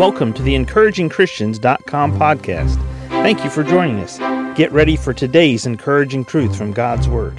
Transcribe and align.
Welcome 0.00 0.32
to 0.32 0.42
the 0.42 0.54
encouragingchristians.com 0.54 2.18
podcast. 2.18 2.76
Thank 3.08 3.44
you 3.44 3.50
for 3.50 3.62
joining 3.62 3.98
us. 3.98 4.16
Get 4.56 4.72
ready 4.72 4.96
for 4.96 5.12
today's 5.12 5.66
encouraging 5.66 6.24
truth 6.24 6.56
from 6.56 6.72
God's 6.72 7.06
word. 7.06 7.36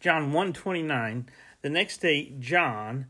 John 0.00 0.34
129, 0.34 1.30
the 1.62 1.70
next 1.70 2.02
day 2.02 2.34
John, 2.38 3.06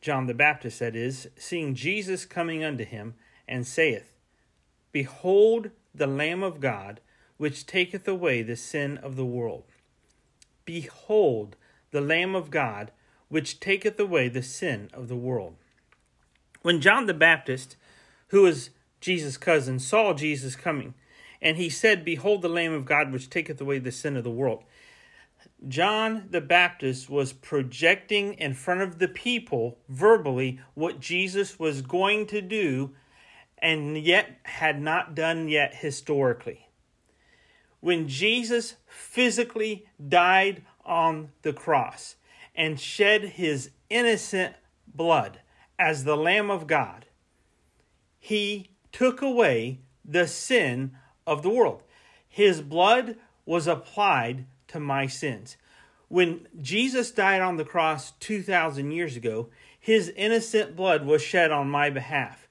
John 0.00 0.28
the 0.28 0.32
Baptist 0.32 0.78
that 0.78 0.94
is, 0.94 1.28
seeing 1.36 1.74
Jesus 1.74 2.24
coming 2.24 2.62
unto 2.62 2.84
him, 2.84 3.16
and 3.48 3.66
saith, 3.66 4.14
Behold 4.92 5.72
the 5.92 6.06
Lamb 6.06 6.44
of 6.44 6.60
God, 6.60 7.00
which 7.36 7.66
taketh 7.66 8.06
away 8.06 8.42
the 8.42 8.54
sin 8.54 8.96
of 8.98 9.16
the 9.16 9.26
world. 9.26 9.64
Behold 10.64 11.56
the 11.90 12.00
Lamb 12.00 12.36
of 12.36 12.52
God, 12.52 12.92
which 13.28 13.58
taketh 13.58 13.98
away 13.98 14.28
the 14.28 14.40
sin 14.40 14.88
of 14.94 15.08
the 15.08 15.16
world. 15.16 15.56
When 16.64 16.80
John 16.80 17.04
the 17.04 17.12
Baptist, 17.12 17.76
who 18.28 18.40
was 18.40 18.70
Jesus' 18.98 19.36
cousin, 19.36 19.78
saw 19.78 20.14
Jesus 20.14 20.56
coming, 20.56 20.94
and 21.42 21.58
he 21.58 21.68
said, 21.68 22.06
Behold 22.06 22.40
the 22.40 22.48
Lamb 22.48 22.72
of 22.72 22.86
God, 22.86 23.12
which 23.12 23.28
taketh 23.28 23.60
away 23.60 23.78
the 23.78 23.92
sin 23.92 24.16
of 24.16 24.24
the 24.24 24.30
world. 24.30 24.64
John 25.68 26.26
the 26.30 26.40
Baptist 26.40 27.10
was 27.10 27.34
projecting 27.34 28.32
in 28.32 28.54
front 28.54 28.80
of 28.80 28.98
the 28.98 29.08
people 29.08 29.76
verbally 29.90 30.58
what 30.72 31.00
Jesus 31.00 31.58
was 31.58 31.82
going 31.82 32.26
to 32.28 32.40
do 32.40 32.92
and 33.58 33.98
yet 33.98 34.38
had 34.44 34.80
not 34.80 35.14
done 35.14 35.50
yet 35.50 35.74
historically. 35.74 36.68
When 37.80 38.08
Jesus 38.08 38.76
physically 38.86 39.84
died 40.08 40.62
on 40.82 41.28
the 41.42 41.52
cross 41.52 42.16
and 42.54 42.80
shed 42.80 43.22
his 43.24 43.68
innocent 43.90 44.54
blood 44.86 45.40
as 45.78 46.04
the 46.04 46.16
Lamb 46.16 46.50
of 46.50 46.66
God, 46.66 47.06
he 48.18 48.70
took 48.92 49.20
away 49.20 49.80
the 50.04 50.26
sin 50.26 50.92
of 51.26 51.42
the 51.42 51.50
world. 51.50 51.82
His 52.28 52.60
blood 52.60 53.16
was 53.46 53.66
applied 53.66 54.46
to 54.68 54.80
my 54.80 55.06
sins. 55.06 55.56
When 56.08 56.46
Jesus 56.60 57.10
died 57.10 57.40
on 57.40 57.56
the 57.56 57.64
cross 57.64 58.12
2,000 58.20 58.92
years 58.92 59.16
ago, 59.16 59.48
his 59.78 60.12
innocent 60.16 60.76
blood 60.76 61.04
was 61.04 61.22
shed 61.22 61.50
on 61.50 61.68
my 61.68 61.90
behalf. 61.90 62.48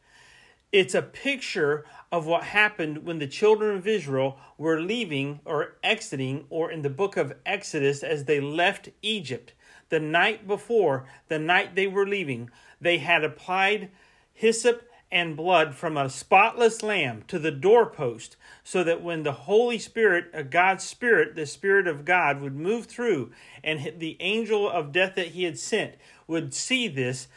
It's 0.71 0.95
a 0.95 1.01
picture 1.01 1.85
of 2.11 2.25
what 2.25 2.43
happened 2.43 3.05
when 3.05 3.19
the 3.19 3.27
children 3.27 3.77
of 3.77 3.87
Israel 3.87 4.37
were 4.57 4.79
leaving 4.79 5.39
or 5.45 5.77
exiting, 5.83 6.45
or 6.49 6.71
in 6.71 6.81
the 6.81 6.89
book 6.89 7.15
of 7.15 7.33
Exodus, 7.45 8.03
as 8.03 8.25
they 8.25 8.39
left 8.39 8.89
Egypt. 9.01 9.53
The 9.89 9.99
night 9.99 10.47
before, 10.47 11.05
the 11.27 11.39
night 11.39 11.75
they 11.75 11.87
were 11.87 12.07
leaving, 12.07 12.49
they 12.81 12.97
had 12.99 13.23
applied 13.23 13.91
hyssop 14.33 14.89
and 15.13 15.37
blood 15.37 15.75
from 15.75 15.95
a 15.95 16.09
spotless 16.09 16.81
lamb 16.81 17.23
to 17.27 17.37
the 17.37 17.51
doorpost 17.51 18.35
so 18.63 18.83
that 18.83 19.03
when 19.03 19.21
the 19.21 19.31
Holy 19.31 19.77
Spirit, 19.77 20.25
a 20.33 20.43
God's 20.43 20.83
Spirit, 20.83 21.35
the 21.35 21.45
Spirit 21.45 21.87
of 21.87 22.03
God, 22.03 22.41
would 22.41 22.55
move 22.55 22.87
through 22.87 23.31
and 23.63 23.93
the 23.99 24.17
angel 24.19 24.67
of 24.67 24.91
death 24.91 25.13
that 25.15 25.27
he 25.27 25.43
had 25.43 25.59
sent 25.59 25.93
would 26.27 26.51
see 26.51 26.87
this, 26.87 27.27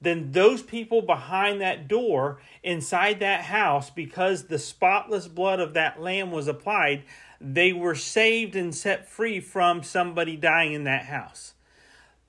then 0.00 0.32
those 0.32 0.62
people 0.62 1.02
behind 1.02 1.60
that 1.60 1.88
door 1.88 2.38
inside 2.62 3.20
that 3.20 3.42
house, 3.42 3.90
because 3.90 4.44
the 4.44 4.58
spotless 4.58 5.28
blood 5.28 5.60
of 5.60 5.74
that 5.74 6.00
lamb 6.00 6.30
was 6.30 6.48
applied, 6.48 7.04
they 7.38 7.72
were 7.72 7.94
saved 7.94 8.56
and 8.56 8.74
set 8.74 9.08
free 9.08 9.40
from 9.40 9.82
somebody 9.82 10.36
dying 10.36 10.72
in 10.72 10.84
that 10.84 11.04
house 11.04 11.52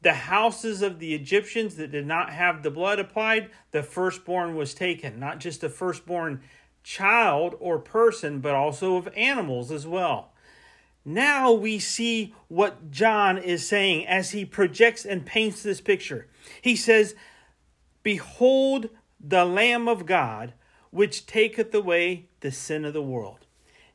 the 0.08 0.14
houses 0.14 0.82
of 0.82 1.00
the 1.00 1.14
Egyptians 1.14 1.76
that 1.76 1.92
did 1.92 2.08
not 2.08 2.30
have 2.30 2.64
the 2.64 2.72
blood 2.72 2.98
applied, 2.98 3.50
the 3.72 3.84
firstborn 3.84 4.56
was 4.56 4.74
taken. 4.74 5.20
Not 5.20 5.42
just 5.42 5.60
the 5.60 5.68
firstborn 5.68 6.40
child 6.82 7.56
or 7.60 7.78
person, 7.78 8.40
but 8.40 8.56
also 8.56 8.96
of 8.96 9.10
animals 9.18 9.70
as 9.70 9.86
well. 9.86 10.32
Now 11.04 11.52
we 11.52 11.78
see 11.78 12.34
what 12.48 12.90
John 12.90 13.38
is 13.38 13.68
saying 13.68 14.08
as 14.08 14.32
he 14.32 14.46
projects 14.46 15.04
and 15.04 15.26
paints 15.26 15.62
this 15.62 15.82
picture. 15.82 16.30
He 16.62 16.78
says, 16.78 17.14
Behold 18.02 18.90
the 19.20 19.44
Lamb 19.44 19.90
of 19.90 20.06
God, 20.06 20.54
which 20.90 21.26
taketh 21.26 21.76
away 21.76 22.30
the 22.40 22.54
sin 22.54 22.86
of 22.86 22.94
the 22.94 23.02
world. 23.02 23.47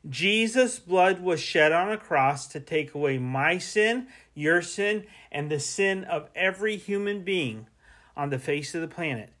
Jesus' 0.09 0.79
blood 0.79 1.21
was 1.21 1.39
shed 1.39 1.71
on 1.71 1.91
a 1.91 1.97
cross 1.97 2.47
to 2.47 2.59
take 2.59 2.93
away 2.93 3.17
my 3.17 3.57
sin, 3.57 4.07
your 4.33 4.61
sin, 4.61 5.05
and 5.31 5.49
the 5.49 5.59
sin 5.59 6.03
of 6.03 6.29
every 6.35 6.75
human 6.75 7.23
being 7.23 7.67
on 8.15 8.29
the 8.29 8.39
face 8.39 8.75
of 8.75 8.81
the 8.81 8.87
planet 8.87 9.31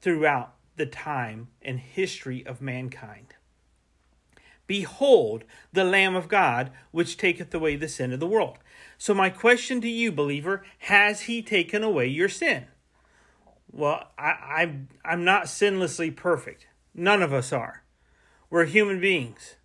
throughout 0.00 0.54
the 0.76 0.86
time 0.86 1.48
and 1.62 1.80
history 1.80 2.46
of 2.46 2.60
mankind. 2.60 3.34
Behold 4.66 5.44
the 5.72 5.84
Lamb 5.84 6.14
of 6.16 6.28
God, 6.28 6.70
which 6.90 7.16
taketh 7.16 7.52
away 7.52 7.76
the 7.76 7.88
sin 7.88 8.12
of 8.12 8.20
the 8.20 8.26
world. 8.26 8.58
So, 8.96 9.12
my 9.12 9.30
question 9.30 9.80
to 9.82 9.88
you, 9.88 10.10
believer, 10.10 10.64
has 10.78 11.22
he 11.22 11.42
taken 11.42 11.82
away 11.82 12.06
your 12.06 12.28
sin? 12.28 12.66
Well, 13.70 14.08
I, 14.16 14.30
I, 14.30 14.76
I'm 15.04 15.24
not 15.24 15.44
sinlessly 15.44 16.14
perfect. 16.14 16.66
None 16.94 17.22
of 17.22 17.32
us 17.32 17.52
are. 17.52 17.82
We're 18.48 18.66
human 18.66 19.00
beings. 19.00 19.56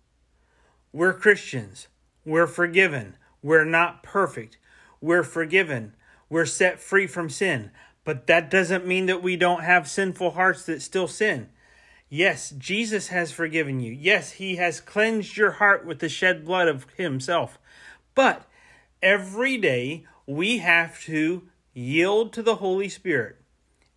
We're 0.92 1.12
Christians. 1.12 1.86
We're 2.24 2.48
forgiven. 2.48 3.16
We're 3.42 3.64
not 3.64 4.02
perfect. 4.02 4.58
We're 5.00 5.22
forgiven. 5.22 5.94
We're 6.28 6.46
set 6.46 6.80
free 6.80 7.06
from 7.06 7.30
sin. 7.30 7.70
But 8.04 8.26
that 8.26 8.50
doesn't 8.50 8.86
mean 8.86 9.06
that 9.06 9.22
we 9.22 9.36
don't 9.36 9.62
have 9.62 9.88
sinful 9.88 10.32
hearts 10.32 10.64
that 10.66 10.82
still 10.82 11.06
sin. 11.06 11.50
Yes, 12.08 12.50
Jesus 12.50 13.08
has 13.08 13.30
forgiven 13.30 13.78
you. 13.78 13.92
Yes, 13.92 14.32
he 14.32 14.56
has 14.56 14.80
cleansed 14.80 15.36
your 15.36 15.52
heart 15.52 15.86
with 15.86 16.00
the 16.00 16.08
shed 16.08 16.44
blood 16.44 16.66
of 16.66 16.86
himself. 16.96 17.56
But 18.16 18.48
every 19.00 19.56
day 19.56 20.06
we 20.26 20.58
have 20.58 21.00
to 21.04 21.42
yield 21.72 22.32
to 22.32 22.42
the 22.42 22.56
Holy 22.56 22.88
Spirit. 22.88 23.36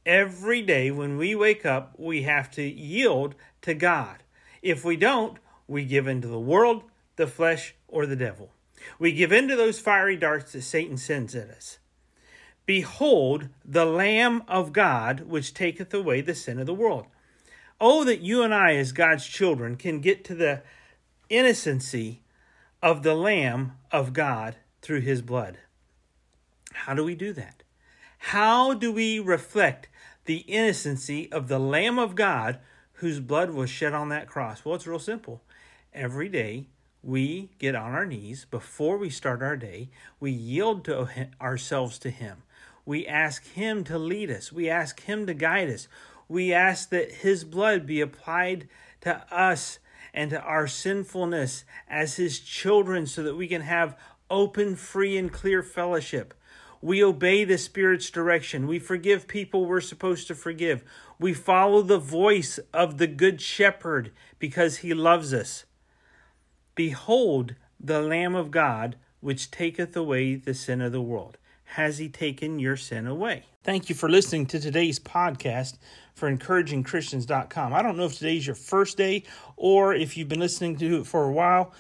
Every 0.06 0.62
day 0.62 0.92
when 0.92 1.18
we 1.18 1.34
wake 1.34 1.66
up, 1.66 1.96
we 1.98 2.22
have 2.24 2.52
to 2.52 2.62
yield 2.62 3.34
to 3.62 3.74
God. 3.74 4.22
If 4.62 4.86
we 4.86 4.96
don't, 4.96 5.40
we 5.74 5.84
give 5.84 6.08
into 6.08 6.28
the 6.28 6.40
world, 6.40 6.84
the 7.18 7.28
flesh, 7.28 7.76
or 7.88 8.06
the 8.06 8.16
devil. 8.16 8.52
We 9.00 9.12
give 9.12 9.32
into 9.32 9.56
those 9.56 9.80
fiery 9.80 10.16
darts 10.16 10.54
that 10.54 10.62
Satan 10.62 10.98
sends 10.98 11.36
at 11.36 11.50
us. 11.50 11.80
Behold, 12.66 13.50
the 13.66 13.86
Lamb 13.86 14.44
of 14.48 14.72
God, 14.72 15.22
which 15.22 15.54
taketh 15.54 15.94
away 15.94 16.22
the 16.22 16.36
sin 16.36 16.60
of 16.60 16.66
the 16.66 16.74
world. 16.74 17.08
Oh, 17.82 18.04
that 18.06 18.22
you 18.22 18.44
and 18.44 18.54
I, 18.54 18.76
as 18.76 18.94
God's 18.94 19.28
children, 19.28 19.76
can 19.76 20.00
get 20.00 20.24
to 20.26 20.36
the 20.36 20.62
innocency 21.30 22.22
of 22.82 23.04
the 23.04 23.16
Lamb 23.16 23.74
of 23.92 24.14
God 24.14 24.56
through 24.82 25.02
his 25.02 25.22
blood. 25.22 25.58
How 26.74 26.94
do 26.94 27.04
we 27.04 27.16
do 27.16 27.34
that? 27.34 27.64
How 28.18 28.74
do 28.74 28.92
we 28.92 29.20
reflect 29.20 29.90
the 30.26 30.38
innocency 30.38 31.30
of 31.32 31.50
the 31.50 31.60
Lamb 31.60 32.00
of 32.00 32.16
God 32.16 32.60
whose 32.94 33.20
blood 33.20 33.50
was 33.52 33.70
shed 33.70 33.94
on 33.94 34.10
that 34.10 34.28
cross? 34.28 34.64
Well, 34.64 34.76
it's 34.76 34.88
real 34.88 35.00
simple 35.00 35.42
every 35.94 36.30
day 36.30 36.68
we 37.04 37.50
get 37.60 37.76
on 37.76 37.92
our 37.92 38.06
knees 38.06 38.46
before 38.50 38.98
we 38.98 39.10
start 39.10 39.44
our 39.44 39.58
day. 39.58 39.90
We 40.20 40.32
yield 40.32 40.86
to 40.86 41.30
ourselves 41.42 42.00
to 42.00 42.10
Him. 42.10 42.44
We 42.86 43.06
ask 43.06 43.46
Him 43.46 43.84
to 43.86 43.98
lead 43.98 44.32
us. 44.32 44.54
We 44.54 44.70
ask 44.70 45.02
Him 45.02 45.26
to 45.28 45.34
guide 45.34 45.70
us. 45.70 45.90
We 46.30 46.54
ask 46.54 46.90
that 46.90 47.12
His 47.12 47.44
blood 47.44 47.86
be 47.86 48.00
applied 48.00 48.70
to 49.02 49.26
us 49.30 49.80
and 50.14 50.30
to 50.30 50.42
our 50.42 50.66
sinfulness 50.68 51.66
as 51.90 52.16
His 52.16 52.40
children 52.40 53.06
so 53.06 53.22
that 53.24 53.36
we 53.36 53.48
can 53.48 53.62
have 53.62 53.98
open, 54.30 54.78
free, 54.78 55.18
and 55.18 55.32
clear 55.32 55.62
fellowship. 55.62 56.34
We 56.82 57.04
obey 57.04 57.44
the 57.44 57.58
Spirit's 57.58 58.10
direction. 58.10 58.68
We 58.68 58.80
forgive 58.80 59.28
people 59.28 59.66
we're 59.66 59.82
supposed 59.82 60.28
to 60.28 60.36
forgive. 60.36 60.84
We 61.20 61.34
follow 61.34 61.82
the 61.82 62.00
voice 62.00 62.60
of 62.74 62.98
the 62.98 63.08
Good 63.08 63.42
Shepherd 63.42 64.12
because 64.40 64.78
He 64.78 64.94
loves 64.94 65.34
us. 65.34 65.66
Behold 66.76 67.56
the 67.80 68.02
Lamb 68.02 68.36
of 68.36 68.52
God, 68.52 68.96
which 69.20 69.52
taketh 69.52 69.96
away 69.96 70.36
the 70.36 70.54
sin 70.54 70.82
of 70.82 70.92
the 70.92 71.02
world. 71.02 71.38
Has 71.64 71.98
he 71.98 72.10
taken 72.10 72.60
your 72.60 72.78
sin 72.78 73.08
away? 73.08 73.44
Thank 73.64 73.90
you 73.90 73.96
for 73.96 74.10
listening 74.10 74.46
to 74.48 74.60
today's 74.60 75.00
podcast 75.00 75.78
for 76.14 76.32
encouragingchristians.com. 76.32 77.74
I 77.74 77.82
don't 77.82 77.98
know 77.98 78.06
if 78.06 78.18
today's 78.18 78.46
your 78.46 78.56
first 78.56 78.98
day 78.98 79.24
or 79.56 79.94
if 79.96 80.18
you've 80.18 80.28
been 80.28 80.40
listening 80.40 80.76
to 80.78 81.00
it 81.00 81.08
for 81.08 81.24
a 81.24 81.32
while, 81.32 81.74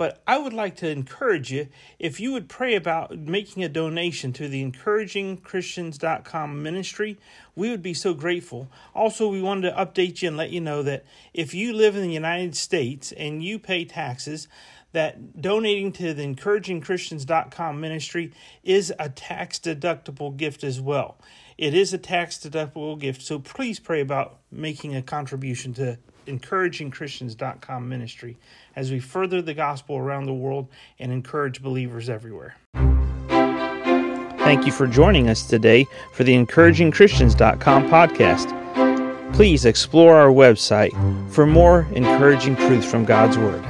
but 0.00 0.22
I 0.26 0.38
would 0.38 0.54
like 0.54 0.76
to 0.76 0.88
encourage 0.88 1.52
you 1.52 1.68
if 1.98 2.20
you 2.20 2.32
would 2.32 2.48
pray 2.48 2.74
about 2.74 3.18
making 3.18 3.62
a 3.62 3.68
donation 3.68 4.32
to 4.32 4.48
the 4.48 4.64
encouragingchristians.com 4.64 6.62
ministry. 6.62 7.18
We 7.54 7.68
would 7.68 7.82
be 7.82 7.92
so 7.92 8.14
grateful. 8.14 8.70
Also, 8.94 9.28
we 9.28 9.42
wanted 9.42 9.68
to 9.68 9.76
update 9.76 10.22
you 10.22 10.28
and 10.28 10.38
let 10.38 10.52
you 10.52 10.62
know 10.62 10.82
that 10.84 11.04
if 11.34 11.52
you 11.52 11.74
live 11.74 11.96
in 11.96 12.02
the 12.02 12.14
United 12.14 12.56
States 12.56 13.12
and 13.12 13.44
you 13.44 13.58
pay 13.58 13.84
taxes, 13.84 14.48
that 14.92 15.38
donating 15.38 15.92
to 15.92 16.14
the 16.14 16.22
encouragingchristians.com 16.22 17.78
ministry 17.78 18.32
is 18.64 18.94
a 18.98 19.10
tax 19.10 19.58
deductible 19.58 20.34
gift 20.34 20.64
as 20.64 20.80
well. 20.80 21.18
It 21.58 21.74
is 21.74 21.92
a 21.92 21.98
tax 21.98 22.38
deductible 22.38 22.98
gift, 22.98 23.20
so 23.20 23.38
please 23.38 23.78
pray 23.78 24.00
about 24.00 24.38
making 24.50 24.96
a 24.96 25.02
contribution 25.02 25.74
to 25.74 25.98
encouragingchristians.com 26.26 27.88
ministry 27.88 28.36
as 28.76 28.90
we 28.90 29.00
further 29.00 29.42
the 29.42 29.54
gospel 29.54 29.96
around 29.96 30.26
the 30.26 30.34
world 30.34 30.68
and 30.98 31.12
encourage 31.12 31.62
believers 31.62 32.08
everywhere. 32.08 32.56
Thank 34.38 34.66
you 34.66 34.72
for 34.72 34.86
joining 34.86 35.28
us 35.28 35.46
today 35.46 35.86
for 36.12 36.24
the 36.24 36.34
encouragingchristians.com 36.34 37.88
podcast. 37.88 39.34
Please 39.34 39.64
explore 39.64 40.16
our 40.16 40.30
website 40.30 40.90
for 41.30 41.46
more 41.46 41.86
encouraging 41.92 42.56
truths 42.56 42.90
from 42.90 43.04
God's 43.04 43.38
Word. 43.38 43.64